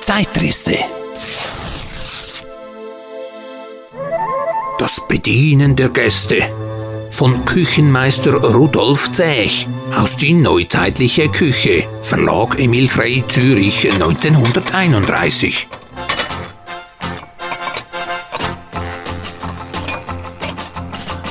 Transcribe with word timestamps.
Zeitrisse. 0.00 0.76
Das 4.78 5.06
Bedienen 5.06 5.76
der 5.76 5.90
Gäste 5.90 6.42
von 7.10 7.44
Küchenmeister 7.44 8.32
Rudolf 8.32 9.12
Zech 9.12 9.66
aus 9.94 10.16
die 10.16 10.32
neuzeitliche 10.32 11.28
Küche, 11.28 11.84
Verlag 12.02 12.58
Emil 12.58 12.88
Frey 12.88 13.22
Zürich 13.28 13.92
1931. 13.92 15.68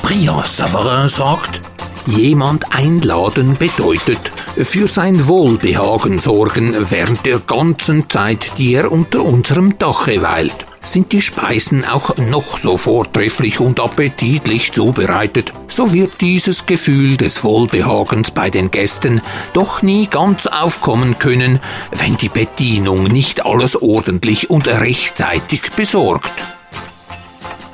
Priya 0.04 0.44
Savarin 0.46 1.10
sagt, 1.10 1.62
jemand 2.06 2.72
einladen 2.76 3.58
bedeutet 3.58 4.32
für 4.58 4.88
sein 4.88 5.28
Wohlbehagen 5.28 6.20
sorgen 6.20 6.76
während 6.90 7.26
der 7.26 7.40
ganzen 7.40 8.10
Zeit, 8.10 8.54
die 8.58 8.74
er 8.74 8.92
unter 8.92 9.24
unserem 9.24 9.78
Dache 9.78 10.22
weilt. 10.22 10.66
Sind 10.82 11.12
die 11.12 11.22
Speisen 11.22 11.84
auch 11.84 12.16
noch 12.18 12.58
so 12.58 12.78
vortrefflich 12.78 13.60
und 13.60 13.80
appetitlich 13.80 14.72
zubereitet, 14.72 15.54
so 15.68 15.94
wird 15.94 16.22
dieses 16.22 16.66
Gefühl 16.66 17.18
des 17.18 17.44
Wohlbehagens 17.44 18.32
bei 18.32 18.50
den 18.50 18.72
Gästen 18.72 19.22
doch 19.54 19.82
nie 19.82 20.08
ganz 20.08 20.48
aufkommen 20.48 21.20
können, 21.20 21.60
wenn 21.92 22.16
die 22.18 22.30
Bedienung 22.30 23.04
nicht 23.04 23.46
alles 23.46 23.82
ordentlich 23.82 24.50
und 24.50 24.68
rechtzeitig 24.68 25.72
besorgt. 25.76 26.59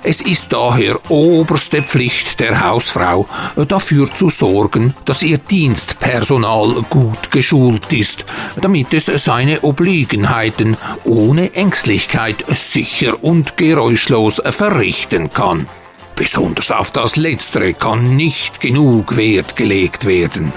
Es 0.08 0.22
ist 0.22 0.54
daher 0.54 1.00
oberste 1.10 1.82
Pflicht 1.82 2.40
der 2.40 2.64
Hausfrau, 2.64 3.28
dafür 3.68 4.14
zu 4.14 4.30
sorgen, 4.30 4.94
dass 5.06 5.24
ihr 5.24 5.40
Dienstpersonal 5.40 6.84
gut 6.92 7.32
geschult 7.32 7.92
ist, 7.92 8.24
damit 8.62 8.94
es 8.94 9.08
seine 9.08 9.64
Obliegenheiten 9.64 10.78
ohne 11.06 11.56
Ängstlichkeit 11.56 12.46
sicher 12.50 13.24
und 13.24 13.58
geräuschlos 13.58 14.40
verrichten 14.48 15.34
kann. 15.34 15.68
Besonders 16.16 16.70
auf 16.70 16.92
das 16.92 17.16
Letztere 17.16 17.74
kann 17.74 18.16
nicht 18.16 18.62
genug 18.62 19.18
Wert 19.18 19.56
gelegt 19.56 20.06
werden. 20.06 20.54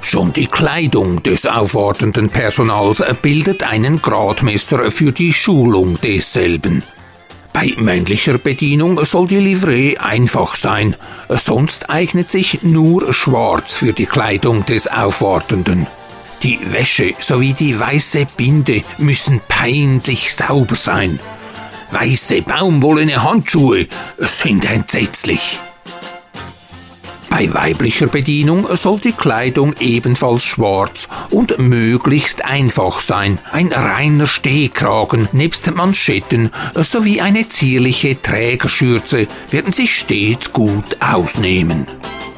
Schon 0.00 0.32
die 0.32 0.46
Kleidung 0.46 1.22
des 1.22 1.44
aufwartenden 1.44 2.30
Personals 2.30 3.04
bildet 3.20 3.62
einen 3.62 4.00
Gradmesser 4.00 4.90
für 4.90 5.12
die 5.12 5.34
Schulung 5.34 6.00
desselben. 6.00 6.82
Bei 7.60 7.74
männlicher 7.76 8.38
Bedienung 8.38 9.04
soll 9.04 9.26
die 9.26 9.40
Livree 9.40 9.96
einfach 9.96 10.54
sein, 10.54 10.94
sonst 11.28 11.90
eignet 11.90 12.30
sich 12.30 12.62
nur 12.62 13.12
Schwarz 13.12 13.74
für 13.74 13.92
die 13.92 14.06
Kleidung 14.06 14.64
des 14.64 14.86
Aufwartenden. 14.86 15.88
Die 16.44 16.60
Wäsche 16.66 17.14
sowie 17.18 17.54
die 17.54 17.76
weiße 17.76 18.28
Binde 18.36 18.84
müssen 18.98 19.40
peinlich 19.48 20.36
sauber 20.36 20.76
sein. 20.76 21.18
Weiße 21.90 22.42
baumwollene 22.42 23.24
Handschuhe 23.24 23.88
sind 24.18 24.70
entsetzlich. 24.70 25.58
Bei 27.30 27.52
weiblicher 27.52 28.06
Bedienung 28.06 28.66
soll 28.74 29.00
die 29.00 29.12
Kleidung 29.12 29.74
ebenfalls 29.80 30.44
schwarz 30.44 31.08
und 31.30 31.58
möglichst 31.58 32.44
einfach 32.44 33.00
sein. 33.00 33.38
Ein 33.52 33.72
reiner 33.72 34.26
Stehkragen 34.26 35.28
nebst 35.32 35.74
Manschetten 35.74 36.50
sowie 36.74 37.20
eine 37.20 37.48
zierliche 37.48 38.20
Trägerschürze 38.20 39.28
werden 39.50 39.72
sich 39.72 39.96
stets 39.98 40.52
gut 40.52 40.96
ausnehmen. 41.00 41.86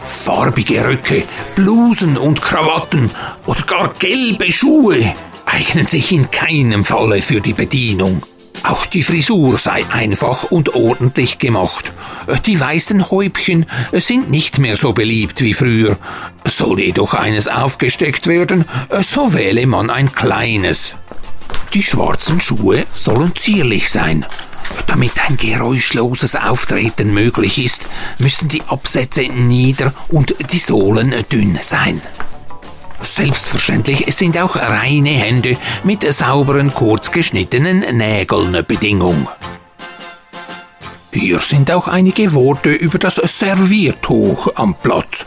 Farbige 0.06 0.84
Röcke, 0.84 1.22
Blusen 1.54 2.16
und 2.16 2.42
Krawatten 2.42 3.10
oder 3.46 3.62
gar 3.62 3.94
gelbe 3.98 4.50
Schuhe 4.50 5.14
eignen 5.46 5.86
sich 5.86 6.12
in 6.12 6.30
keinem 6.30 6.84
Falle 6.84 7.22
für 7.22 7.40
die 7.40 7.52
Bedienung. 7.52 8.22
Auch 8.62 8.86
die 8.86 9.02
Frisur 9.02 9.58
sei 9.58 9.84
einfach 9.90 10.44
und 10.44 10.74
ordentlich 10.74 11.38
gemacht. 11.38 11.92
Die 12.46 12.60
weißen 12.60 13.10
Häubchen 13.10 13.66
sind 13.92 14.30
nicht 14.30 14.58
mehr 14.58 14.76
so 14.76 14.92
beliebt 14.92 15.40
wie 15.40 15.54
früher. 15.54 15.98
Soll 16.44 16.80
jedoch 16.80 17.14
eines 17.14 17.48
aufgesteckt 17.48 18.26
werden, 18.26 18.64
so 19.02 19.32
wähle 19.32 19.66
man 19.66 19.90
ein 19.90 20.12
kleines. 20.12 20.94
Die 21.74 21.82
schwarzen 21.82 22.40
Schuhe 22.40 22.86
sollen 22.94 23.34
zierlich 23.34 23.90
sein. 23.90 24.26
Damit 24.86 25.12
ein 25.26 25.36
geräuschloses 25.36 26.36
Auftreten 26.36 27.12
möglich 27.14 27.62
ist, 27.64 27.86
müssen 28.18 28.48
die 28.48 28.62
Absätze 28.68 29.22
nieder 29.22 29.92
und 30.08 30.34
die 30.52 30.58
Sohlen 30.58 31.14
dünn 31.30 31.58
sein. 31.62 32.00
Selbstverständlich 33.00 34.14
sind 34.14 34.38
auch 34.38 34.56
reine 34.56 35.10
Hände 35.10 35.56
mit 35.84 36.02
sauberen, 36.12 36.74
kurz 36.74 37.10
geschnittenen 37.10 37.80
Nägeln 37.96 38.64
Bedingung. 38.66 39.28
Hier 41.12 41.40
sind 41.40 41.70
auch 41.72 41.88
einige 41.88 42.34
Worte 42.34 42.70
über 42.70 42.98
das 42.98 43.16
Serviertuch 43.16 44.52
am 44.54 44.74
Platz. 44.74 45.26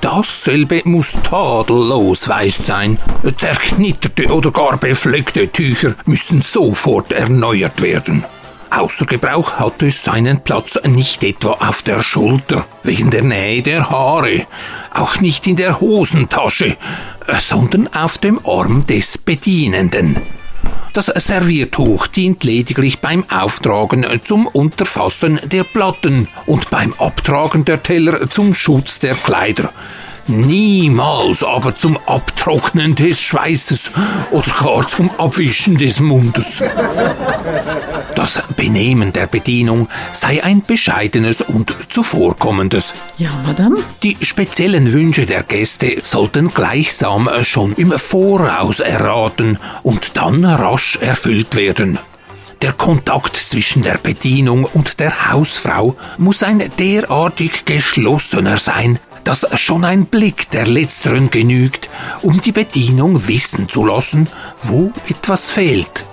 Dasselbe 0.00 0.82
muss 0.84 1.12
tadellos 1.22 2.28
weiß 2.28 2.66
sein. 2.66 2.98
Zerknitterte 3.36 4.32
oder 4.32 4.50
gar 4.50 4.76
befleckte 4.78 5.48
Tücher 5.48 5.94
müssen 6.06 6.42
sofort 6.42 7.12
erneuert 7.12 7.80
werden. 7.82 8.24
Außer 8.74 9.04
Gebrauch 9.04 9.58
hat 9.58 9.82
es 9.82 10.02
seinen 10.02 10.40
Platz 10.40 10.78
nicht 10.84 11.22
etwa 11.24 11.52
auf 11.68 11.82
der 11.82 12.02
Schulter, 12.02 12.64
wegen 12.82 13.10
der 13.10 13.22
Nähe 13.22 13.62
der 13.62 13.90
Haare, 13.90 14.46
auch 14.94 15.20
nicht 15.20 15.46
in 15.46 15.56
der 15.56 15.78
Hosentasche, 15.78 16.78
sondern 17.38 17.92
auf 17.92 18.16
dem 18.16 18.40
Arm 18.46 18.86
des 18.86 19.18
Bedienenden. 19.18 20.16
Das 20.94 21.06
Serviertuch 21.06 22.06
dient 22.06 22.44
lediglich 22.44 23.00
beim 23.00 23.24
Auftragen 23.30 24.06
zum 24.24 24.46
Unterfassen 24.46 25.38
der 25.44 25.64
Platten 25.64 26.28
und 26.46 26.70
beim 26.70 26.94
Abtragen 26.94 27.66
der 27.66 27.82
Teller 27.82 28.30
zum 28.30 28.54
Schutz 28.54 28.98
der 28.98 29.14
Kleider 29.14 29.70
niemals 30.26 31.42
aber 31.42 31.76
zum 31.76 31.98
Abtrocknen 32.06 32.94
des 32.94 33.20
Schweißes 33.20 33.90
oder 34.30 34.50
gar 34.60 34.88
zum 34.88 35.10
Abwischen 35.18 35.76
des 35.76 36.00
Mundes. 36.00 36.62
Das 38.14 38.42
Benehmen 38.56 39.12
der 39.12 39.26
Bedienung 39.26 39.88
sei 40.12 40.42
ein 40.42 40.62
bescheidenes 40.62 41.40
und 41.40 41.74
zuvorkommendes. 41.88 42.94
Ja, 43.18 43.30
Madame? 43.46 43.78
Die 44.02 44.16
speziellen 44.20 44.92
Wünsche 44.92 45.26
der 45.26 45.42
Gäste 45.42 45.98
sollten 46.02 46.52
gleichsam 46.52 47.28
schon 47.42 47.72
im 47.74 47.92
Voraus 47.92 48.80
erraten 48.80 49.58
und 49.82 50.16
dann 50.16 50.44
rasch 50.44 50.98
erfüllt 51.00 51.56
werden. 51.56 51.98
Der 52.62 52.72
Kontakt 52.72 53.36
zwischen 53.36 53.82
der 53.82 53.98
Bedienung 53.98 54.64
und 54.64 55.00
der 55.00 55.32
Hausfrau 55.32 55.96
muss 56.16 56.44
ein 56.44 56.70
derartig 56.78 57.64
geschlossener 57.64 58.56
sein, 58.56 59.00
dass 59.24 59.46
schon 59.60 59.84
ein 59.84 60.06
Blick 60.06 60.50
der 60.50 60.66
Letzteren 60.66 61.30
genügt, 61.30 61.88
um 62.22 62.40
die 62.40 62.52
Bedienung 62.52 63.28
wissen 63.28 63.68
zu 63.68 63.84
lassen, 63.84 64.28
wo 64.62 64.92
etwas 65.08 65.50
fehlt. 65.50 66.04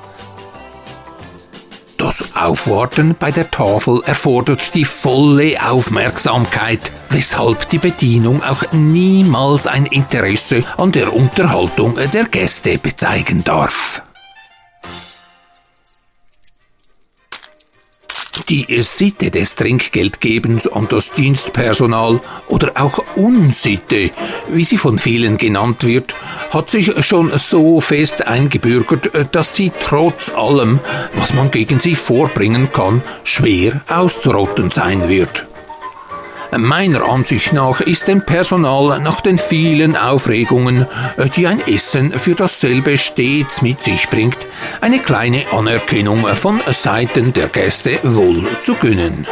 Das 1.98 2.34
Aufwarten 2.34 3.16
bei 3.20 3.30
der 3.30 3.52
Tafel 3.52 4.02
erfordert 4.06 4.74
die 4.74 4.86
volle 4.86 5.58
Aufmerksamkeit, 5.62 6.94
weshalb 7.10 7.68
die 7.70 7.78
Bedienung 7.78 8.42
auch 8.42 8.64
niemals 8.72 9.68
ein 9.68 9.86
Interesse 9.86 10.64
an 10.78 10.94
der 10.94 11.14
Unterhaltung 11.14 12.00
der 12.14 12.24
Gäste 12.26 12.78
bezeigen 12.78 13.44
darf. 13.44 14.02
Die 18.48 18.82
Sitte 18.82 19.32
des 19.32 19.56
Trinkgeldgebens 19.56 20.68
an 20.68 20.88
das 20.90 21.12
Dienstpersonal 21.12 22.22
oder 22.48 22.72
auch 22.76 23.04
Unsitte, 23.16 24.12
wie 24.50 24.64
sie 24.64 24.78
von 24.78 24.98
vielen 24.98 25.38
genannt 25.38 25.86
wird, 25.86 26.16
hat 26.52 26.70
sich 26.70 27.06
schon 27.06 27.38
so 27.38 27.82
fest 27.82 28.28
eingebürgert, 28.28 29.36
dass 29.36 29.56
sie 29.56 29.72
trotz 29.82 30.30
allem, 30.30 30.80
was 31.16 31.34
man 31.34 31.52
gegen 31.52 31.80
sie 31.80 31.96
vorbringen 31.96 32.72
kann, 32.72 33.02
schwer 33.24 33.82
auszurotten 33.88 34.72
sein 34.72 35.10
wird. 35.10 35.49
Meiner 36.58 37.04
Ansicht 37.04 37.54
nach 37.54 37.80
ist 37.82 38.08
dem 38.08 38.26
Personal 38.26 39.00
nach 39.00 39.22
den 39.22 39.38
vielen 39.38 39.96
Aufregungen, 39.96 40.88
äh, 41.18 41.30
die 41.30 41.48
ein 41.48 41.62
Essen 41.68 42.12
für 42.18 42.36
dasselbe 42.36 42.98
stets 42.98 43.62
mit 43.62 43.84
sich 43.84 44.10
bringt, 44.10 44.40
eine 44.82 45.00
kleine 45.00 45.44
Anerkennung 45.52 46.26
von 46.36 46.62
Seiten 46.68 47.34
der 47.34 47.50
Gäste 47.50 48.00
wohl 48.04 48.48
zu 48.64 48.74
gönnen. 48.76 49.28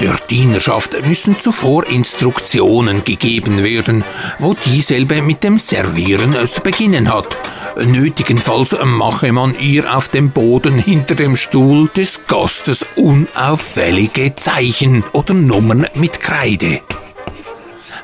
Der 0.00 0.14
Dienerschaft 0.28 0.94
müssen 1.06 1.40
zuvor 1.40 1.86
Instruktionen 1.86 3.02
gegeben 3.04 3.62
werden, 3.62 4.04
wo 4.38 4.54
dieselbe 4.54 5.22
mit 5.22 5.42
dem 5.42 5.58
Servieren 5.58 6.36
zu 6.50 6.60
beginnen 6.60 7.12
hat. 7.12 7.38
Nötigenfalls 7.82 8.76
mache 8.84 9.32
man 9.32 9.54
ihr 9.58 9.96
auf 9.96 10.10
dem 10.10 10.30
Boden 10.30 10.78
hinter 10.78 11.14
dem 11.14 11.34
Stuhl 11.36 11.88
des 11.88 12.26
Gastes 12.26 12.84
unauffällige 12.96 14.34
Zeichen 14.34 15.02
oder 15.12 15.32
Nummern 15.32 15.86
mit 15.94 16.20
Kreide. 16.20 16.80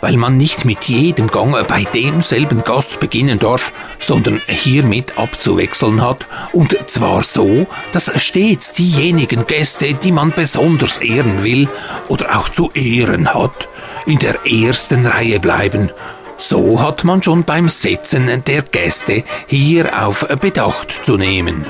Weil 0.02 0.16
man 0.16 0.36
nicht 0.36 0.66
mit 0.66 0.84
jedem 0.84 1.28
Gang 1.28 1.66
bei 1.66 1.84
demselben 1.84 2.64
Gast 2.64 3.00
beginnen 3.00 3.38
darf, 3.38 3.72
sondern 4.00 4.42
hiermit 4.48 5.16
abzuwechseln 5.16 6.02
hat, 6.02 6.26
und 6.52 6.76
zwar 6.90 7.22
so, 7.22 7.66
dass 7.92 8.10
stets 8.20 8.72
diejenigen 8.72 9.46
Gäste, 9.46 9.94
die 9.94 10.12
man 10.12 10.32
besonders 10.32 10.98
ehren 10.98 11.44
will 11.44 11.68
oder 12.08 12.36
auch 12.36 12.48
zu 12.48 12.70
ehren 12.74 13.32
hat, 13.32 13.68
in 14.04 14.18
der 14.18 14.44
ersten 14.44 15.06
Reihe 15.06 15.38
bleiben. 15.38 15.90
So 16.36 16.82
hat 16.82 17.04
man 17.04 17.22
schon 17.22 17.44
beim 17.44 17.68
Setzen 17.68 18.42
der 18.44 18.62
Gäste 18.62 19.22
hier 19.46 20.04
auf 20.04 20.26
Bedacht 20.40 20.90
zu 20.90 21.16
nehmen. 21.16 21.64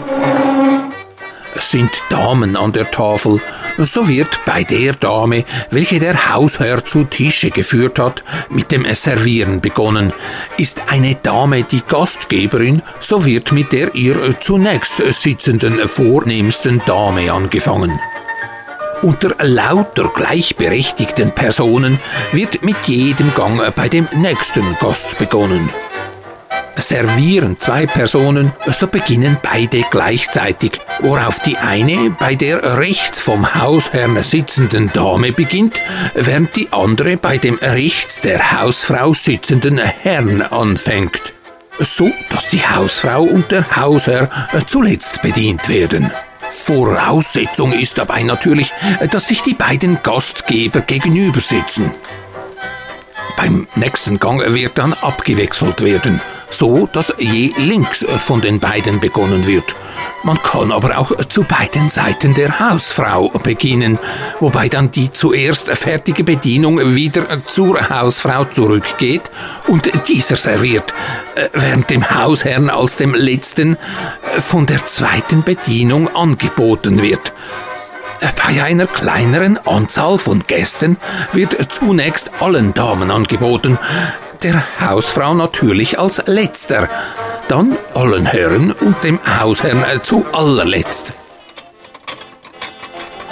Sind 1.57 1.91
Damen 2.09 2.57
an 2.57 2.73
der 2.73 2.91
Tafel, 2.91 3.41
so 3.79 4.09
wird 4.09 4.41
bei 4.45 4.65
der 4.65 4.95
Dame, 4.95 5.45
welche 5.71 5.99
der 5.99 6.33
Hausherr 6.33 6.85
zu 6.85 7.05
Tische 7.05 7.51
geführt 7.51 7.99
hat, 7.99 8.25
mit 8.49 8.73
dem 8.73 8.87
Servieren 8.95 9.61
begonnen. 9.61 10.13
Ist 10.57 10.83
eine 10.89 11.15
Dame 11.15 11.63
die 11.65 11.83
Gastgeberin, 11.87 12.83
so 13.01 13.25
wird 13.25 13.53
mit 13.53 13.73
der 13.73 13.95
ihr 13.95 14.41
zunächst 14.41 14.97
sitzenden 14.97 15.87
vornehmsten 15.87 16.83
Dame 16.87 17.33
angefangen. 17.33 17.99
Unter 19.03 19.35
lauter 19.45 20.09
gleichberechtigten 20.09 21.33
Personen 21.33 21.99
wird 22.33 22.63
mit 22.63 22.77
jedem 22.87 23.35
Gang 23.35 23.75
bei 23.75 23.89
dem 23.89 24.09
nächsten 24.15 24.77
Gast 24.79 25.19
begonnen 25.19 25.71
servieren 26.77 27.59
zwei 27.59 27.87
Personen, 27.87 28.53
so 28.67 28.87
beginnen 28.87 29.37
beide 29.43 29.83
gleichzeitig, 29.91 30.81
worauf 31.01 31.41
die 31.41 31.57
eine 31.57 32.11
bei 32.11 32.35
der 32.35 32.79
rechts 32.79 33.21
vom 33.21 33.55
Hausherrn 33.55 34.23
sitzenden 34.23 34.91
Dame 34.93 35.33
beginnt, 35.33 35.81
während 36.15 36.57
die 36.57 36.69
andere 36.73 37.17
bei 37.17 37.39
dem 37.39 37.59
rechts 37.61 38.21
der 38.21 38.53
Hausfrau 38.53 39.13
sitzenden 39.13 39.79
Herrn 39.79 40.43
anfängt. 40.43 41.35
So, 41.79 42.11
dass 42.31 42.49
die 42.49 42.67
Hausfrau 42.67 43.23
und 43.23 43.51
der 43.51 43.77
Hausherr 43.77 44.29
zuletzt 44.67 45.23
bedient 45.23 45.69
werden. 45.69 46.11
Voraussetzung 46.51 47.73
ist 47.73 47.97
dabei 47.97 48.23
natürlich, 48.23 48.73
dass 49.11 49.29
sich 49.29 49.43
die 49.43 49.55
beiden 49.55 50.03
Gastgeber 50.03 50.83
gegenüber 50.83 51.41
sitzen. 51.41 51.93
Beim 53.39 53.67
nächsten 53.75 54.21
Gang 54.21 54.41
wird 54.53 54.77
dann 54.77 54.93
abgewechselt 54.93 55.81
werden 55.81 56.21
so 56.53 56.89
dass 56.93 57.13
je 57.19 57.53
links 57.57 58.05
von 58.19 58.41
den 58.41 58.61
beiden 58.61 59.01
begonnen 59.01 59.47
wird. 59.47 59.75
Man 60.25 60.41
kann 60.43 60.71
aber 60.71 60.99
auch 60.99 61.13
zu 61.29 61.43
beiden 61.43 61.91
Seiten 61.91 62.35
der 62.35 62.61
Hausfrau 62.61 63.29
beginnen, 63.31 63.99
wobei 64.39 64.69
dann 64.69 64.91
die 64.91 65.11
zuerst 65.11 65.69
fertige 65.77 66.23
Bedienung 66.23 66.95
wieder 66.95 67.45
zur 67.47 67.89
Hausfrau 67.91 68.45
zurückgeht 68.45 69.23
und 69.67 69.91
dieser 70.09 70.37
serviert, 70.37 70.95
äh, 71.35 71.49
während 71.53 71.91
dem 71.91 72.09
Hausherrn 72.09 72.71
als 72.71 72.97
dem 72.97 73.15
letzten 73.15 73.77
von 74.39 74.67
der 74.67 74.87
zweiten 74.87 75.43
Bedienung 75.43 76.15
angeboten 76.15 77.03
wird. 77.03 77.33
Bei 78.37 78.63
einer 78.63 78.87
kleineren 78.87 79.59
Anzahl 79.67 80.17
von 80.17 80.45
Gästen 80.45 80.97
wird 81.33 81.57
zunächst 81.73 82.31
allen 82.41 82.73
Damen 82.73 83.11
angeboten, 83.11 83.79
der 84.43 84.65
Hausfrau 84.81 85.35
natürlich 85.35 85.99
als 85.99 86.23
letzter, 86.27 86.89
dann 87.49 87.77
allen 87.95 88.27
Herren 88.27 88.73
und 88.73 89.03
dem 89.05 89.21
Hausherrn 89.41 89.85
zu 90.03 90.25
allerletzt. 90.33 91.13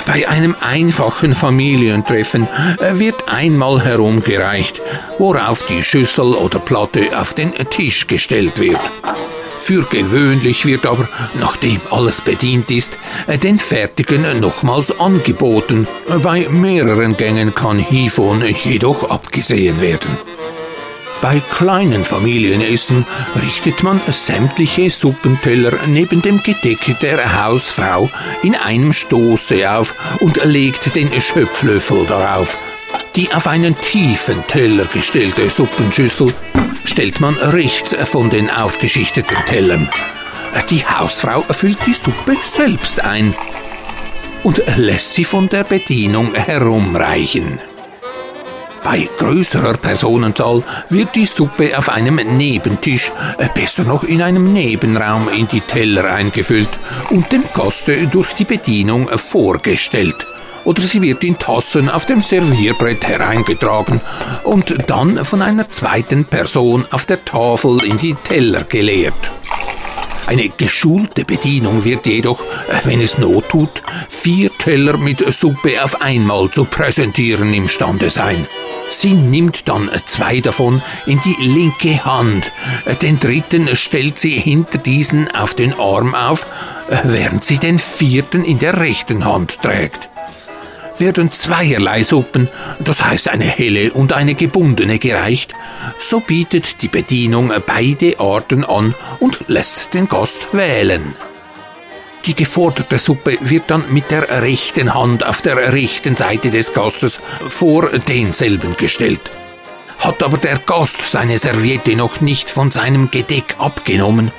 Bei 0.07 0.29
einem 0.29 0.57
einfachen 0.61 1.35
Familientreffen 1.35 2.49
wird 2.93 3.29
einmal 3.29 3.85
herumgereicht, 3.85 4.81
worauf 5.19 5.65
die 5.65 5.83
Schüssel 5.83 6.35
oder 6.35 6.59
Platte 6.59 7.19
auf 7.19 7.35
den 7.35 7.53
Tisch 7.71 8.07
gestellt 8.07 8.59
wird. 8.59 8.81
Für 9.59 9.83
gewöhnlich 9.85 10.65
wird 10.65 10.87
aber, 10.87 11.09
nachdem 11.35 11.81
alles 11.91 12.23
bedient 12.23 12.71
ist, 12.71 12.99
den 13.43 13.59
Fertigen 13.59 14.41
nochmals 14.41 14.99
angeboten. 14.99 15.87
Bei 16.23 16.49
mehreren 16.49 17.17
Gängen 17.17 17.55
kann 17.55 17.79
hiervon 17.79 18.43
jedoch 18.65 19.11
abgesehen 19.11 19.81
werden. 19.81 20.17
Bei 21.21 21.41
kleinen 21.41 22.03
Familienessen 22.03 23.05
richtet 23.43 23.83
man 23.83 24.01
sämtliche 24.07 24.89
Suppenteller 24.89 25.73
neben 25.87 26.23
dem 26.23 26.43
Gedeck 26.43 26.99
der 27.01 27.45
Hausfrau 27.45 28.09
in 28.43 28.55
einem 28.55 28.95
Stoße 28.95 29.71
auf 29.71 29.95
und 30.21 30.43
legt 30.45 30.97
den 30.97 31.21
Schöpflöffel 31.21 32.07
darauf. 32.07 32.57
Die 33.17 33.33
auf 33.33 33.47
einen 33.47 33.77
tiefen 33.77 34.47
Teller 34.47 34.87
gestellte 34.87 35.51
Suppenschüssel 35.51 36.33
stellt 36.85 37.21
man 37.21 37.35
rechts 37.37 37.95
von 38.09 38.31
den 38.31 38.49
aufgeschichteten 38.49 39.37
Tellern. 39.47 39.91
Die 40.71 40.87
Hausfrau 40.87 41.43
füllt 41.51 41.87
die 41.87 41.93
Suppe 41.93 42.37
selbst 42.43 43.05
ein 43.05 43.35
und 44.43 44.63
lässt 44.77 45.15
sie 45.15 45.25
von 45.25 45.51
der 45.51 45.65
Bedienung 45.65 46.35
herumreichen. 46.35 47.59
Bei 48.83 49.09
größerer 49.19 49.75
Personenzahl 49.75 50.63
wird 50.89 51.15
die 51.15 51.27
Suppe 51.27 51.77
auf 51.77 51.91
einem 51.91 52.17
Nebentisch, 52.17 53.13
äh, 53.39 53.49
besser 53.53 53.85
noch 53.85 54.05
in 54.05 54.23
einem 54.23 54.53
Nebenraum 54.53 55.29
in 55.29 55.47
die 55.49 55.61
Teller 55.61 56.05
eingefüllt 56.05 56.79
und 57.11 57.31
dem 57.31 57.45
Gaste 57.55 58.07
durch 58.07 58.33
die 58.35 58.47
Bedienung 58.47 59.09
vorgestellt. 59.19 60.27
Oder 60.65 60.83
sie 60.83 61.03
wird 61.03 61.25
in 61.25 61.39
Tassen 61.39 61.89
auf 61.89 62.07
dem 62.07 62.23
Servierbrett 62.23 63.07
hereingetragen 63.07 64.01
und 64.45 64.75
dann 64.87 65.25
von 65.25 65.43
einer 65.43 65.69
zweiten 65.71 66.25
Person 66.25 66.87
auf 66.91 67.07
der 67.07 67.25
Tafel 67.25 67.83
in 67.85 67.97
die 67.97 68.15
Teller 68.15 68.65
geleert. 68.65 69.31
Eine 70.31 70.49
geschulte 70.49 71.25
Bedienung 71.25 71.83
wird 71.83 72.07
jedoch, 72.07 72.41
äh, 72.45 72.79
wenn 72.85 73.01
es 73.01 73.19
Not 73.19 73.49
tut, 73.49 73.83
vier 74.09 74.57
Teller 74.59 74.97
mit 74.97 75.25
Suppe 75.33 75.83
auf 75.83 76.03
einmal 76.03 76.49
zu 76.51 76.67
präsentieren 76.67 77.53
imstande 77.53 78.11
sein. 78.11 78.47
Sie 78.91 79.15
nimmt 79.15 79.69
dann 79.69 79.91
zwei 80.07 80.39
davon 80.39 80.83
in 81.07 81.21
die 81.25 81.35
linke 81.41 82.05
Hand, 82.05 82.53
den 83.03 83.19
dritten 83.19 83.75
stellt 83.75 84.21
sie 84.21 84.39
hinter 84.39 84.79
diesen 84.79 85.29
auf 85.35 85.55
den 85.55 85.75
Arm 85.75 86.15
auf, 86.15 86.47
während 87.03 87.45
sie 87.45 87.59
den 87.59 87.81
vierten 87.81 88.45
in 88.45 88.61
der 88.61 88.79
rechten 88.79 89.25
Hand 89.25 89.61
trägt 89.63 90.11
werden 91.01 91.33
zweierlei 91.33 92.05
Suppen, 92.05 92.49
das 92.79 93.05
heißt 93.05 93.29
eine 93.29 93.45
helle 93.45 93.93
und 93.93 94.13
eine 94.13 94.35
gebundene 94.35 94.99
gereicht, 94.99 95.55
so 95.99 96.21
bietet 96.21 96.83
die 96.83 96.89
Bedienung 96.89 97.53
beide 97.67 98.21
Arten 98.21 98.65
an 98.65 98.95
und 99.19 99.41
lässt 99.49 99.95
den 99.95 100.09
Gast 100.09 100.49
wählen. 100.53 101.15
Die 102.27 102.35
geforderte 102.35 102.99
Suppe 102.99 103.39
wird 103.41 103.71
dann 103.71 103.93
mit 103.93 104.11
der 104.11 104.43
rechten 104.43 104.95
Hand 104.95 105.25
auf 105.25 105.41
der 105.41 105.73
rechten 105.73 106.17
Seite 106.17 106.51
des 106.51 106.75
Gastes 106.75 107.21
vor 107.47 107.89
denselben 107.89 108.77
gestellt. 108.77 109.31
Hat 110.01 110.23
aber 110.23 110.39
der 110.39 110.59
Gast 110.59 111.03
seine 111.03 111.37
Serviette 111.37 111.95
noch 111.95 112.23
nicht 112.23 112.49
von 112.49 112.71
seinem 112.71 113.11
Gedeck 113.11 113.57
abgenommen, 113.59 114.33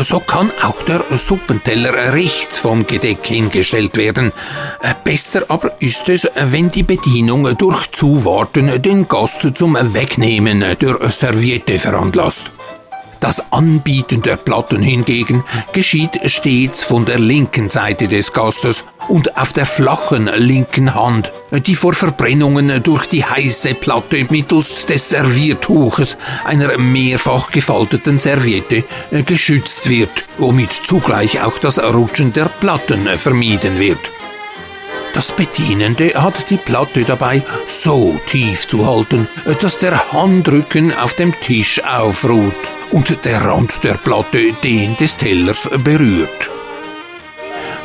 so 0.00 0.20
kann 0.20 0.52
auch 0.62 0.82
der 0.82 1.04
Suppenteller 1.10 2.12
rechts 2.12 2.58
vom 2.58 2.86
Gedeck 2.86 3.26
hingestellt 3.26 3.96
werden. 3.96 4.32
Besser 5.04 5.44
aber 5.48 5.72
ist 5.80 6.10
es, 6.10 6.28
wenn 6.34 6.70
die 6.70 6.82
Bedienung 6.82 7.56
durch 7.56 7.90
Zuwarten 7.92 8.82
den 8.82 9.08
Gast 9.08 9.56
zum 9.56 9.74
Wegnehmen 9.74 10.62
der 10.80 11.08
Serviette 11.08 11.78
veranlasst. 11.78 12.52
Das 13.26 13.52
Anbieten 13.52 14.22
der 14.22 14.36
Platten 14.36 14.80
hingegen 14.80 15.42
geschieht 15.72 16.20
stets 16.26 16.84
von 16.84 17.04
der 17.06 17.18
linken 17.18 17.70
Seite 17.70 18.06
des 18.06 18.32
Gastes 18.32 18.84
und 19.08 19.36
auf 19.36 19.52
der 19.52 19.66
flachen 19.66 20.30
linken 20.36 20.94
Hand, 20.94 21.32
die 21.50 21.74
vor 21.74 21.92
Verbrennungen 21.92 22.80
durch 22.84 23.06
die 23.06 23.24
heiße 23.24 23.74
Platte 23.74 24.28
mittels 24.30 24.86
des 24.86 25.08
Serviertuches, 25.08 26.18
einer 26.44 26.78
mehrfach 26.78 27.50
gefalteten 27.50 28.20
Serviette, 28.20 28.84
geschützt 29.10 29.90
wird, 29.90 30.24
womit 30.38 30.72
zugleich 30.72 31.42
auch 31.42 31.58
das 31.58 31.82
Rutschen 31.82 32.32
der 32.32 32.44
Platten 32.44 33.08
vermieden 33.18 33.80
wird. 33.80 34.12
Das 35.14 35.32
Bedienende 35.32 36.12
hat 36.14 36.48
die 36.50 36.58
Platte 36.58 37.02
dabei 37.02 37.42
so 37.64 38.20
tief 38.26 38.68
zu 38.68 38.86
halten, 38.86 39.26
dass 39.60 39.78
der 39.78 40.12
Handrücken 40.12 40.96
auf 40.96 41.14
dem 41.14 41.34
Tisch 41.40 41.82
aufruht 41.82 42.75
und 42.90 43.24
der 43.24 43.44
Rand 43.44 43.82
der 43.84 43.94
Platte 43.94 44.52
den 44.62 44.96
des 44.96 45.16
Tellers 45.16 45.68
berührt. 45.84 46.50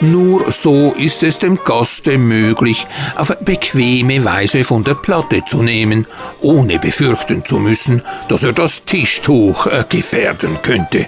Nur 0.01 0.51
so 0.51 0.93
ist 0.98 1.22
es 1.22 1.38
dem 1.38 1.60
Gaste 1.63 2.17
möglich, 2.17 2.88
auf 3.15 3.36
bequeme 3.41 4.25
Weise 4.25 4.63
von 4.63 4.84
der 4.84 4.96
Platte 4.96 5.43
zu 5.46 5.62
nehmen, 5.62 6.08
ohne 6.41 6.79
befürchten 6.79 7.46
zu 7.46 7.60
müssen, 7.60 8.01
dass 8.27 8.41
er 8.41 8.53
das 8.53 8.84
Tischtuch 8.84 9.67
äh, 9.67 9.86
gefährden 9.88 10.58
könnte. 10.63 11.08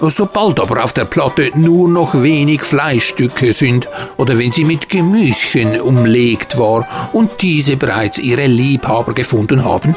Sobald 0.00 0.60
aber 0.60 0.82
auf 0.82 0.94
der 0.94 1.04
Platte 1.04 1.50
nur 1.54 1.88
noch 1.88 2.14
wenig 2.14 2.62
Fleischstücke 2.62 3.52
sind 3.52 3.88
oder 4.16 4.38
wenn 4.38 4.50
sie 4.50 4.64
mit 4.64 4.88
Gemüschen 4.88 5.78
umlegt 5.80 6.58
war 6.58 6.86
und 7.12 7.42
diese 7.42 7.76
bereits 7.76 8.18
ihre 8.18 8.46
Liebhaber 8.46 9.12
gefunden 9.12 9.64
haben, 9.64 9.94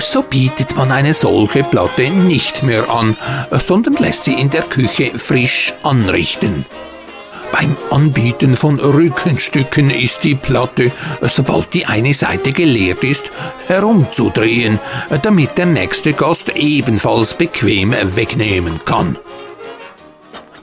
so 0.00 0.22
bietet 0.22 0.74
man 0.74 0.90
eine 0.90 1.12
solche 1.12 1.64
Platte 1.64 2.08
nicht 2.08 2.62
mehr 2.62 2.88
an, 2.88 3.16
sondern 3.50 3.94
lässt 3.94 4.24
sie 4.24 4.34
in 4.34 4.48
der 4.48 4.62
Küche 4.62 5.12
frisch 5.16 5.74
anrichten. 5.82 6.64
Beim 7.52 7.76
Anbieten 7.90 8.56
von 8.56 8.80
Rückenstücken 8.80 9.90
ist 9.90 10.24
die 10.24 10.34
Platte, 10.34 10.90
sobald 11.20 11.74
die 11.74 11.84
eine 11.84 12.14
Seite 12.14 12.52
geleert 12.52 13.04
ist, 13.04 13.30
herumzudrehen, 13.66 14.80
damit 15.20 15.58
der 15.58 15.66
nächste 15.66 16.14
Gast 16.14 16.56
ebenfalls 16.56 17.34
bequem 17.34 17.94
wegnehmen 18.16 18.80
kann. 18.86 19.18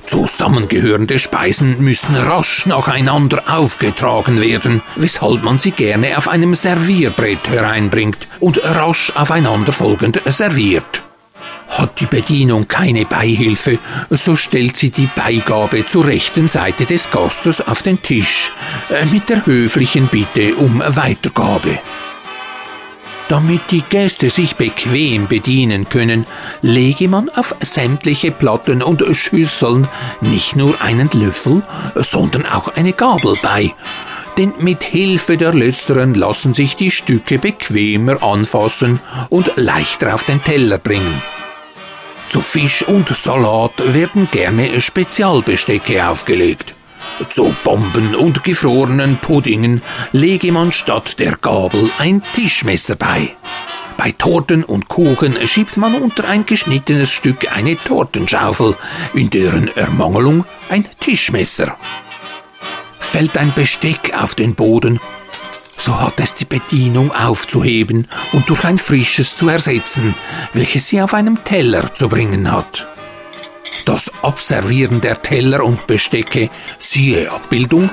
Zusammengehörende 0.10 1.20
Speisen 1.20 1.84
müssen 1.84 2.16
rasch 2.16 2.66
nacheinander 2.66 3.44
aufgetragen 3.48 4.42
werden, 4.42 4.82
weshalb 4.96 5.44
man 5.44 5.60
sie 5.60 5.70
gerne 5.70 6.18
auf 6.18 6.28
einem 6.28 6.56
Servierbrett 6.56 7.48
hereinbringt 7.48 8.28
und 8.40 8.60
rasch 8.64 9.12
aufeinanderfolgend 9.16 10.20
serviert. 10.26 11.04
Hat 11.68 12.00
die 12.00 12.08
Bedienung 12.08 12.68
keine 12.68 13.06
Beihilfe, 13.06 13.78
so 14.10 14.36
stellt 14.36 14.78
sie 14.78 14.90
die 14.90 15.10
Beigabe 15.16 15.86
zur 15.86 16.08
rechten 16.08 16.48
Seite 16.48 16.88
des 16.88 17.12
Gastes 17.12 17.62
auf 17.62 17.84
den 17.84 18.02
Tisch, 18.02 18.52
äh, 18.90 19.06
mit 19.06 19.30
der 19.30 19.46
höflichen 19.46 20.08
Bitte 20.08 20.56
um 20.56 20.82
Weitergabe. 20.84 21.78
Damit 23.30 23.70
die 23.70 23.84
Gäste 23.84 24.32
sich 24.32 24.56
bequem 24.56 25.28
bedienen 25.28 25.88
können, 25.88 26.26
lege 26.64 27.08
man 27.08 27.30
auf 27.30 27.56
sämtliche 27.62 28.32
Platten 28.32 28.82
und 28.82 29.04
Schüsseln 29.16 29.88
nicht 30.20 30.56
nur 30.56 30.82
einen 30.82 31.12
Löffel, 31.14 31.62
sondern 31.94 32.48
auch 32.48 32.70
eine 32.76 32.92
Gabel 32.92 33.36
bei. 33.44 33.72
Denn 34.40 34.54
mit 34.58 34.84
Hilfe 34.84 35.38
der 35.38 35.54
letzteren 35.54 36.16
lassen 36.16 36.56
sich 36.56 36.76
die 36.76 36.90
Stücke 36.90 37.38
bequemer 37.38 38.24
anfassen 38.24 39.00
und 39.30 39.52
leichter 39.58 40.16
auf 40.16 40.24
den 40.24 40.44
Teller 40.44 40.80
bringen. 40.80 41.22
Zu 42.30 42.42
Fisch 42.42 42.82
und 42.82 43.10
Salat 43.10 43.74
werden 43.78 44.28
gerne 44.32 44.82
Spezialbestecke 44.82 46.10
aufgelegt. 46.10 46.74
Zu 47.28 47.54
Bomben 47.64 48.16
und 48.16 48.44
gefrorenen 48.44 49.18
Puddingen 49.18 49.82
lege 50.14 50.52
man 50.52 50.72
statt 50.72 51.20
der 51.20 51.36
Gabel 51.36 51.90
ein 51.98 52.24
Tischmesser 52.34 52.96
bei. 52.96 53.36
Bei 53.98 54.12
Torten 54.14 54.64
und 54.64 54.88
Kuchen 54.88 55.36
schiebt 55.46 55.76
man 55.76 55.96
unter 55.96 56.28
ein 56.28 56.46
geschnittenes 56.46 57.12
Stück 57.12 57.54
eine 57.54 57.78
Tortenschaufel, 57.78 58.78
in 59.14 59.30
deren 59.30 59.68
Ermangelung 59.76 60.46
ein 60.70 60.88
Tischmesser. 61.02 61.76
Fällt 63.00 63.38
ein 63.38 63.54
Besteck 63.54 64.14
auf 64.18 64.36
den 64.36 64.56
Boden, 64.56 65.02
so 65.78 66.00
hat 66.00 66.20
es 66.20 66.36
die 66.36 66.46
Bedienung 66.46 67.12
aufzuheben 67.12 68.08
und 68.32 68.50
durch 68.50 68.64
ein 68.64 68.78
frisches 68.78 69.36
zu 69.36 69.50
ersetzen, 69.50 70.16
welches 70.54 70.88
sie 70.88 71.02
auf 71.02 71.14
einem 71.14 71.44
Teller 71.44 71.94
zu 71.94 72.08
bringen 72.08 72.50
hat. 72.52 72.88
Das 73.90 74.12
Abservieren 74.22 75.02
der 75.02 75.24
Teller 75.24 75.64
und 75.64 75.88
Bestecke, 75.88 76.52
siehe 76.78 77.32
Abbildung, 77.32 77.90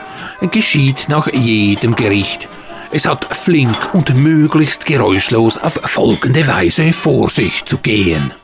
geschieht 0.50 1.09
nach 1.09 1.26
jedem 1.33 1.97
Gericht. 1.97 2.50
Es 2.93 3.07
hat 3.07 3.25
flink 3.35 3.95
und 3.95 4.15
möglichst 4.15 4.85
geräuschlos 4.85 5.57
auf 5.57 5.81
folgende 5.85 6.47
Weise 6.47 6.93
vor 6.93 7.31
sich 7.31 7.65
zu 7.65 7.79
gehen. 7.79 8.35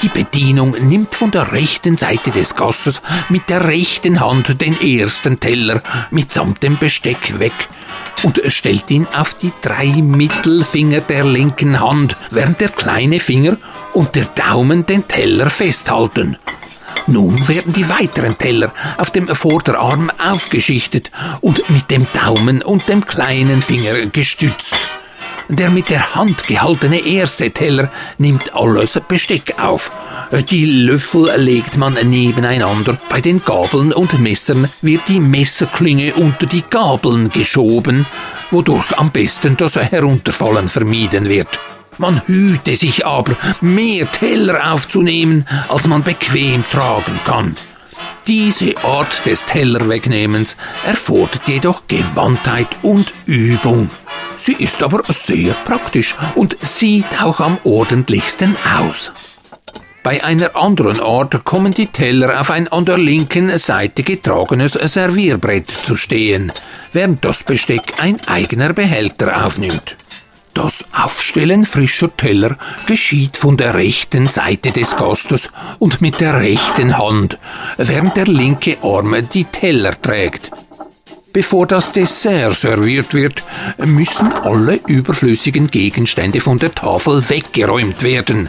Die 0.00 0.08
Bedienung 0.08 0.70
nimmt 0.70 1.14
von 1.14 1.30
der 1.30 1.52
rechten 1.52 1.98
Seite 1.98 2.30
des 2.30 2.54
Gastes 2.56 3.02
mit 3.28 3.50
der 3.50 3.64
rechten 3.64 4.20
Hand 4.20 4.62
den 4.62 4.80
ersten 4.80 5.38
Teller 5.38 5.82
mitsamt 6.10 6.62
dem 6.62 6.78
Besteck 6.78 7.38
weg 7.38 7.68
und 8.22 8.40
stellt 8.46 8.90
ihn 8.90 9.06
auf 9.14 9.34
die 9.34 9.52
drei 9.60 9.88
Mittelfinger 9.88 11.02
der 11.02 11.24
linken 11.24 11.78
Hand, 11.78 12.16
während 12.30 12.62
der 12.62 12.70
kleine 12.70 13.20
Finger 13.20 13.58
und 13.92 14.14
der 14.14 14.24
Daumen 14.24 14.86
den 14.86 15.06
Teller 15.06 15.50
festhalten. 15.50 16.38
Nun 17.06 17.46
werden 17.48 17.72
die 17.72 17.88
weiteren 17.88 18.36
Teller 18.36 18.72
auf 18.98 19.10
dem 19.10 19.28
Vorderarm 19.28 20.10
aufgeschichtet 20.18 21.10
und 21.40 21.68
mit 21.70 21.90
dem 21.90 22.06
Daumen 22.12 22.62
und 22.62 22.88
dem 22.88 23.06
kleinen 23.06 23.62
Finger 23.62 24.06
gestützt. 24.06 24.74
Der 25.48 25.70
mit 25.70 25.90
der 25.90 26.16
Hand 26.16 26.48
gehaltene 26.48 27.06
erste 27.06 27.52
Teller 27.52 27.88
nimmt 28.18 28.56
alles 28.56 29.00
Besteck 29.06 29.54
auf. 29.60 29.92
Die 30.50 30.64
Löffel 30.64 31.30
legt 31.36 31.76
man 31.76 31.94
nebeneinander. 31.94 32.98
Bei 33.08 33.20
den 33.20 33.40
Gabeln 33.44 33.92
und 33.92 34.18
Messern 34.18 34.68
wird 34.82 35.02
die 35.06 35.20
Messerklinge 35.20 36.14
unter 36.14 36.46
die 36.46 36.64
Gabeln 36.68 37.30
geschoben, 37.30 38.06
wodurch 38.50 38.98
am 38.98 39.12
besten 39.12 39.56
das 39.56 39.76
Herunterfallen 39.76 40.68
vermieden 40.68 41.28
wird. 41.28 41.60
Man 41.98 42.20
hüte 42.26 42.76
sich 42.76 43.06
aber, 43.06 43.36
mehr 43.60 44.10
Teller 44.10 44.72
aufzunehmen, 44.72 45.46
als 45.68 45.86
man 45.86 46.02
bequem 46.02 46.64
tragen 46.70 47.18
kann. 47.24 47.56
Diese 48.26 48.76
Art 48.82 49.24
des 49.24 49.44
Tellerwegnehmens 49.44 50.56
erfordert 50.84 51.46
jedoch 51.46 51.82
Gewandtheit 51.86 52.68
und 52.82 53.14
Übung. 53.24 53.90
Sie 54.36 54.54
ist 54.54 54.82
aber 54.82 55.02
sehr 55.08 55.54
praktisch 55.64 56.14
und 56.34 56.56
sieht 56.60 57.22
auch 57.22 57.40
am 57.40 57.58
ordentlichsten 57.64 58.56
aus. 58.78 59.12
Bei 60.02 60.22
einer 60.22 60.54
anderen 60.54 61.00
Art 61.00 61.44
kommen 61.44 61.72
die 61.72 61.86
Teller 61.86 62.40
auf 62.40 62.50
ein 62.50 62.68
an 62.68 62.84
der 62.84 62.98
linken 62.98 63.58
Seite 63.58 64.02
getragenes 64.02 64.74
Servierbrett 64.74 65.70
zu 65.70 65.96
stehen, 65.96 66.52
während 66.92 67.24
das 67.24 67.42
Besteck 67.42 67.94
ein 67.98 68.20
eigener 68.26 68.72
Behälter 68.72 69.44
aufnimmt. 69.44 69.96
Das 70.56 70.86
Aufstellen 70.90 71.66
frischer 71.66 72.16
Teller 72.16 72.56
geschieht 72.86 73.36
von 73.36 73.58
der 73.58 73.74
rechten 73.74 74.26
Seite 74.26 74.72
des 74.72 74.96
Gastes 74.96 75.50
und 75.78 76.00
mit 76.00 76.18
der 76.20 76.40
rechten 76.40 76.96
Hand, 76.96 77.38
während 77.76 78.16
der 78.16 78.24
linke 78.24 78.78
Arm 78.82 79.14
die 79.34 79.44
Teller 79.44 80.00
trägt. 80.00 80.50
Bevor 81.34 81.66
das 81.66 81.92
Dessert 81.92 82.56
serviert 82.56 83.12
wird, 83.12 83.44
müssen 83.76 84.32
alle 84.32 84.80
überflüssigen 84.86 85.66
Gegenstände 85.66 86.40
von 86.40 86.58
der 86.58 86.74
Tafel 86.74 87.28
weggeräumt 87.28 88.02
werden, 88.02 88.48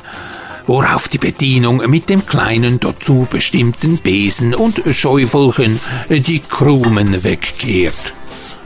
worauf 0.68 1.08
die 1.08 1.18
Bedienung 1.18 1.78
mit 1.90 2.10
dem 2.10 2.26
kleinen 2.26 2.80
dazu 2.80 3.28
bestimmten 3.30 3.98
Besen 3.98 4.54
und 4.54 4.82
Schäufelchen 4.92 5.80
die 6.10 6.40
Krumen 6.40 7.24
wegkehrt. 7.24 8.14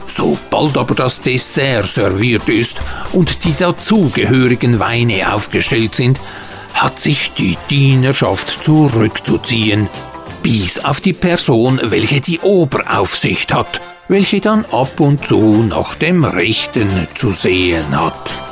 Sobald 0.06 0.76
aber 0.76 0.94
das 0.94 1.20
Dessert 1.20 1.86
serviert 1.86 2.48
ist 2.48 2.82
und 3.12 3.44
die 3.44 3.54
dazugehörigen 3.56 4.78
Weine 4.78 5.32
aufgestellt 5.32 5.94
sind, 5.94 6.20
hat 6.74 6.98
sich 6.98 7.32
die 7.34 7.56
Dienerschaft 7.70 8.62
zurückzuziehen, 8.62 9.88
bis 10.42 10.84
auf 10.84 11.00
die 11.00 11.12
Person, 11.12 11.80
welche 11.82 12.20
die 12.20 12.40
Oberaufsicht 12.40 13.54
hat, 13.54 13.80
welche 14.08 14.40
dann 14.40 14.64
ab 14.66 14.98
und 15.00 15.26
zu 15.26 15.62
nach 15.62 15.94
dem 15.94 16.24
Rechten 16.24 16.90
zu 17.14 17.30
sehen 17.30 17.98
hat. 17.98 18.51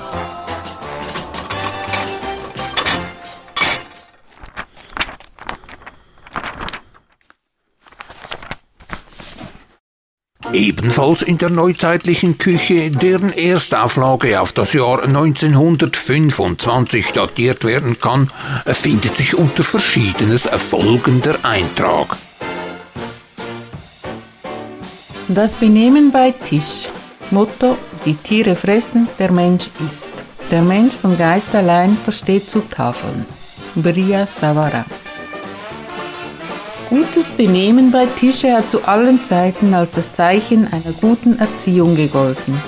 Ebenfalls 10.52 11.22
in 11.22 11.38
der 11.38 11.50
neuzeitlichen 11.50 12.36
Küche, 12.36 12.90
deren 12.90 13.32
Erstauflage 13.32 14.40
auf 14.40 14.52
das 14.52 14.72
Jahr 14.72 15.04
1925 15.04 17.12
datiert 17.12 17.64
werden 17.64 18.00
kann, 18.00 18.32
findet 18.66 19.16
sich 19.16 19.36
unter 19.36 19.62
Verschiedenes 19.62 20.48
folgender 20.56 21.36
Eintrag. 21.42 22.16
Das 25.28 25.54
Benehmen 25.54 26.10
bei 26.10 26.32
Tisch. 26.32 26.88
Motto: 27.30 27.78
Die 28.04 28.14
Tiere 28.14 28.56
fressen, 28.56 29.06
der 29.20 29.30
Mensch 29.30 29.70
isst. 29.86 30.14
Der 30.50 30.62
Mensch 30.62 30.96
von 30.96 31.16
Geist 31.16 31.54
allein 31.54 31.96
versteht 31.96 32.50
zu 32.50 32.62
tafeln. 32.62 33.24
Bria 33.76 34.26
Savara. 34.26 34.84
Gutes 36.90 37.30
Benehmen 37.30 37.92
bei 37.92 38.04
Tische 38.18 38.52
hat 38.52 38.68
zu 38.68 38.82
allen 38.82 39.22
Zeiten 39.24 39.74
als 39.74 39.94
das 39.94 40.12
Zeichen 40.12 40.66
einer 40.72 40.92
guten 41.00 41.38
Erziehung 41.38 41.94
gegolten. 41.94 42.60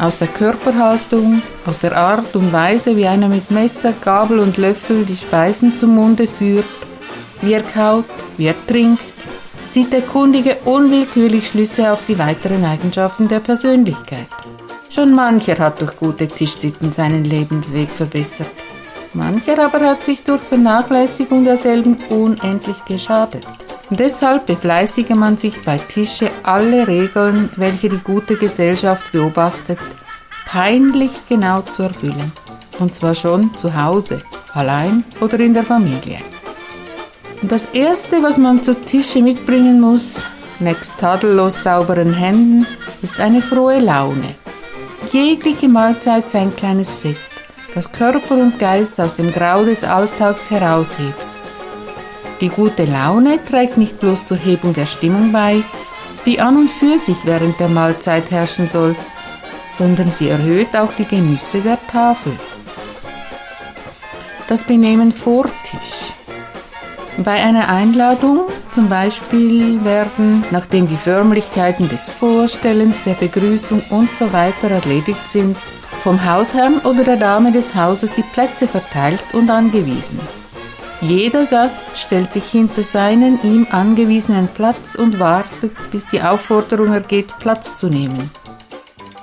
Aus 0.00 0.18
der 0.18 0.26
Körperhaltung, 0.26 1.40
aus 1.64 1.78
der 1.78 1.96
Art 1.96 2.34
und 2.34 2.52
Weise, 2.52 2.96
wie 2.96 3.06
einer 3.06 3.28
mit 3.28 3.52
Messer, 3.52 3.94
Gabel 4.00 4.40
und 4.40 4.56
Löffel 4.56 5.04
die 5.04 5.14
Speisen 5.14 5.72
zum 5.72 5.94
Munde 5.94 6.26
führt, 6.26 6.64
wie 7.42 7.52
er 7.52 7.62
kaut, 7.62 8.06
wie 8.36 8.46
er 8.46 8.66
trinkt, 8.66 9.04
zieht 9.70 9.92
der 9.92 10.02
Kundige 10.02 10.56
unwillkürlich 10.64 11.46
Schlüsse 11.46 11.92
auf 11.92 12.00
die 12.08 12.18
weiteren 12.18 12.64
Eigenschaften 12.64 13.28
der 13.28 13.38
Persönlichkeit. 13.38 14.26
Schon 14.90 15.14
mancher 15.14 15.58
hat 15.60 15.80
durch 15.80 15.96
gute 15.96 16.26
Tischsitten 16.26 16.90
seinen 16.90 17.24
Lebensweg 17.24 17.88
verbessert. 17.88 18.50
Mancher 19.14 19.64
aber 19.64 19.80
hat 19.80 20.02
sich 20.02 20.22
durch 20.24 20.42
Vernachlässigung 20.42 21.44
derselben 21.44 21.96
unendlich 22.10 22.84
geschadet. 22.84 23.44
Deshalb 23.90 24.46
befleißige 24.46 25.10
man 25.10 25.36
sich 25.36 25.62
bei 25.62 25.78
Tische 25.78 26.30
alle 26.42 26.86
Regeln, 26.88 27.50
welche 27.56 27.88
die 27.88 27.98
gute 27.98 28.36
Gesellschaft 28.36 29.12
beobachtet, 29.12 29.78
peinlich 30.46 31.12
genau 31.28 31.60
zu 31.60 31.84
erfüllen. 31.84 32.32
Und 32.80 32.94
zwar 32.94 33.14
schon 33.14 33.54
zu 33.54 33.74
Hause, 33.74 34.18
allein 34.52 35.04
oder 35.20 35.38
in 35.38 35.54
der 35.54 35.64
Familie. 35.64 36.18
Das 37.42 37.66
Erste, 37.66 38.22
was 38.22 38.38
man 38.38 38.62
zu 38.62 38.74
Tische 38.74 39.20
mitbringen 39.20 39.80
muss, 39.80 40.22
nebst 40.58 40.98
tadellos 40.98 41.62
sauberen 41.62 42.14
Händen, 42.14 42.66
ist 43.02 43.20
eine 43.20 43.42
frohe 43.42 43.80
Laune. 43.80 44.34
Jegliche 45.12 45.68
Mahlzeit 45.68 46.28
sein 46.28 46.56
kleines 46.56 46.94
Fest, 46.94 47.43
das 47.74 47.90
Körper 47.90 48.34
und 48.34 48.58
Geist 48.58 49.00
aus 49.00 49.16
dem 49.16 49.32
Grau 49.32 49.64
des 49.64 49.84
Alltags 49.84 50.50
heraushebt. 50.50 51.26
Die 52.40 52.48
gute 52.48 52.84
Laune 52.84 53.38
trägt 53.44 53.78
nicht 53.78 54.00
bloß 54.00 54.26
zur 54.26 54.36
Hebung 54.36 54.74
der 54.74 54.86
Stimmung 54.86 55.32
bei, 55.32 55.62
die 56.24 56.40
an 56.40 56.56
und 56.56 56.70
für 56.70 56.98
sich 56.98 57.16
während 57.24 57.58
der 57.58 57.68
Mahlzeit 57.68 58.30
herrschen 58.30 58.68
soll, 58.68 58.96
sondern 59.76 60.10
sie 60.10 60.28
erhöht 60.28 60.74
auch 60.76 60.92
die 60.96 61.04
Genüsse 61.04 61.60
der 61.60 61.78
Tafel. 61.88 62.32
Das 64.46 64.64
Benehmen 64.64 65.12
vor 65.12 65.46
Tisch. 65.64 66.12
Bei 67.18 67.32
einer 67.32 67.68
Einladung 67.68 68.40
zum 68.74 68.88
Beispiel 68.88 69.84
werden, 69.84 70.44
nachdem 70.50 70.88
die 70.88 70.96
Förmlichkeiten 70.96 71.88
des 71.88 72.08
Vorstellens, 72.08 72.96
der 73.06 73.14
Begrüßung 73.14 73.82
usw. 73.90 74.52
So 74.60 74.66
erledigt 74.66 75.30
sind, 75.30 75.56
vom 76.04 76.22
Hausherrn 76.22 76.80
oder 76.80 77.02
der 77.02 77.16
Dame 77.16 77.50
des 77.50 77.74
Hauses 77.74 78.12
die 78.12 78.24
Plätze 78.34 78.68
verteilt 78.68 79.24
und 79.32 79.48
angewiesen. 79.48 80.20
Jeder 81.00 81.46
Gast 81.46 81.96
stellt 81.96 82.30
sich 82.30 82.44
hinter 82.44 82.82
seinen 82.82 83.42
ihm 83.42 83.66
angewiesenen 83.70 84.48
Platz 84.48 84.96
und 84.96 85.18
wartet, 85.18 85.72
bis 85.90 86.06
die 86.08 86.20
Aufforderung 86.20 86.92
ergeht, 86.92 87.32
Platz 87.38 87.76
zu 87.76 87.86
nehmen. 87.86 88.30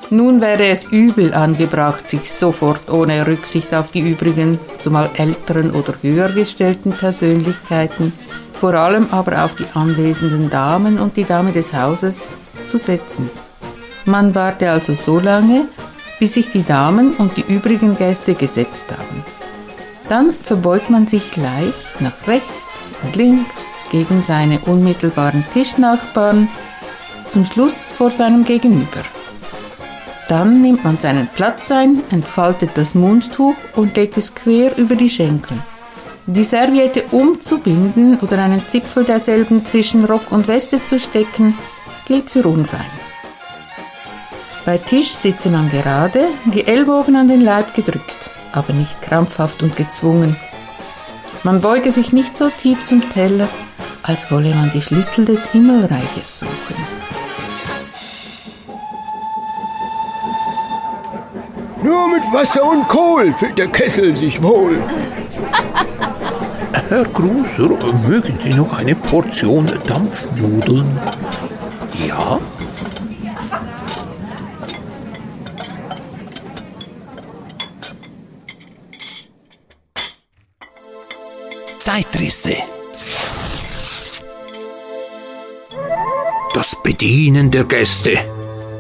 Nun 0.10 0.42
wäre 0.42 0.66
es 0.70 0.88
übel 0.88 1.36
angebracht, 1.36 2.10
sich 2.10 2.32
sofort 2.32 2.90
ohne 2.90 3.28
Rücksicht 3.28 3.76
auf 3.76 3.92
die 3.92 4.12
übrigen, 4.12 4.58
zumal 4.80 5.12
älteren 5.14 5.72
oder 5.76 5.94
höher 6.02 6.30
gestellten 6.30 6.94
Persönlichkeiten, 6.94 8.12
vor 8.60 8.74
allem 8.74 9.08
aber 9.12 9.46
auf 9.46 9.54
die 9.54 9.68
anwesenden 9.76 10.50
Damen 10.50 11.00
und 11.00 11.16
die 11.16 11.26
Dame 11.26 11.52
des 11.52 11.76
Hauses, 11.76 12.28
zu 12.66 12.80
setzen. 12.80 13.30
Man 14.06 14.34
warte 14.34 14.72
also 14.72 14.96
so 14.96 15.20
lange, 15.20 15.68
bis 16.22 16.36
sich 16.36 16.51
die 16.51 16.63
Damen 16.63 17.16
und 17.16 17.36
die 17.36 17.42
übrigen 17.42 17.98
Gäste 17.98 18.36
gesetzt 18.36 18.92
haben. 18.92 19.25
Dann 20.08 20.32
verbeugt 20.32 20.92
man 20.92 21.08
sich 21.08 21.36
leicht 21.36 22.00
nach 22.00 22.28
rechts 22.28 22.46
und 23.01 23.16
links 23.16 23.82
gegen 23.90 24.22
seine 24.22 24.60
unmittelbaren 24.60 25.44
Tischnachbarn, 25.51 26.48
zum 27.28 27.44
Schluss 27.48 27.92
vor 27.92 28.12
seinem 28.12 28.46
Gegenüber. 28.46 29.01
Dann 30.30 30.62
nimmt 30.62 30.84
man 30.84 31.00
seinen 31.00 31.28
Platz 31.28 31.72
ein, 31.72 32.04
entfaltet 32.12 32.70
das 32.75 32.94
Mundtuch 32.94 33.56
und 33.75 33.96
legt 33.96 34.16
es 34.20 34.36
quer 34.36 34.78
über 34.78 34.96
die 34.96 35.10
Schenkel. 35.10 35.58
Die 36.28 36.44
Serviette 36.44 37.04
umzubinden 37.10 38.20
oder 38.20 38.38
einen 38.38 38.62
Zipfel 38.62 39.06
derselben 39.06 39.66
zwischen 39.66 40.06
Rock 40.06 40.32
und 40.32 40.48
Weste 40.48 40.84
zu 40.84 41.00
stecken, 41.00 41.58
gilt 42.06 42.30
für 42.30 42.44
unfein. 42.44 43.11
Bei 44.63 44.77
Tisch 44.77 45.10
sitze 45.10 45.50
man 45.50 45.72
gerade, 45.72 46.27
die 46.46 46.68
Ellbogen 46.68 47.15
an 47.15 47.27
den 47.27 47.41
Leib 47.41 47.74
gedrückt, 47.74 48.30
aber 48.51 48.74
nicht 48.74 49.01
krampfhaft 49.01 49.63
und 49.63 49.75
gezwungen. 49.75 50.36
Man 51.44 51.62
beuge 51.62 51.91
sich 51.91 52.13
nicht 52.13 52.38
so 52.38 52.50
tief 52.50 52.86
zum 52.86 53.01
Teller, 53.12 53.50
als 54.03 54.30
wolle 54.32 54.53
man 54.53 54.70
die 54.72 54.82
Schlüssel 54.82 55.25
des 55.25 55.48
Himmelreiches 55.48 56.39
suchen. 56.39 56.75
Nur 61.82 62.10
mit 62.10 62.24
Wasser 62.32 62.63
und 62.63 62.88
Kohl 62.88 63.34
fühlt 63.34 63.58
der 63.58 63.68
Kessel 63.68 64.15
sich 64.15 64.44
wohl. 64.44 64.77
Herr 66.89 67.06
Gruser, 67.06 67.70
mögen 68.08 68.38
Sie 68.39 68.53
noch 68.53 68.74
eine 68.74 68.94
Portion 68.94 69.65
Dampfnudeln? 69.88 71.00
Ja? 72.07 72.40
Zeitrisse. 81.81 82.57
Das 86.53 86.77
Bedienen 86.83 87.50
der 87.50 87.63
Gäste 87.63 88.20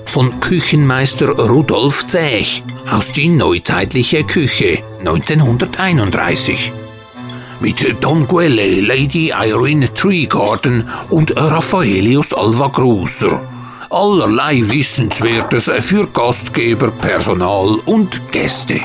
von 0.05 0.39
Küchenmeister 0.39 1.29
Rudolf 1.29 2.05
Zech 2.05 2.61
aus 2.91 3.11
die 3.11 3.29
neuzeitliche 3.29 4.23
Küche 4.23 4.83
1931. 4.99 6.71
Mit 7.59 8.03
Don 8.03 8.27
Guelle, 8.27 8.81
Lady 8.81 9.29
Irene 9.29 9.91
Treegarden 9.91 10.87
und 11.09 11.35
Raffaelius 11.35 12.35
Alva 12.35 12.67
Gruser. 12.67 13.41
Allerlei 13.89 14.61
Wissenswertes 14.61 15.71
für 15.79 16.05
Gastgeber, 16.05 16.91
Personal 16.91 17.79
und 17.87 18.31
Gäste. 18.31 18.79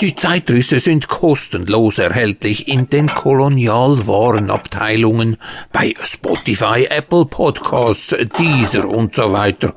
Die 0.00 0.16
Zeitrisse 0.16 0.80
sind 0.80 1.08
kostenlos 1.08 1.98
erhältlich 1.98 2.66
in 2.68 2.88
den 2.88 3.06
Kolonialwarenabteilungen 3.06 5.36
bei 5.72 5.92
Spotify, 6.02 6.86
Apple 6.88 7.26
Podcasts, 7.26 8.16
Deezer 8.38 8.88
und 8.88 9.14
so 9.14 9.32
weiter, 9.32 9.74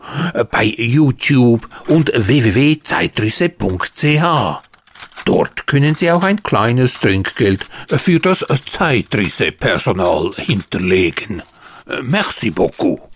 bei 0.49 0.63
YouTube 0.63 1.67
und 1.89 2.09
www.zeitrisse.ch. 2.15 4.61
Dort 5.25 5.67
können 5.67 5.95
Sie 5.95 6.09
auch 6.09 6.23
ein 6.23 6.41
kleines 6.41 7.01
Trinkgeld 7.01 7.67
für 7.89 8.19
das 8.19 8.45
Zeitrisse-Personal 8.65 10.31
hinterlegen. 10.37 11.41
Merci 12.01 12.51
beaucoup. 12.51 13.12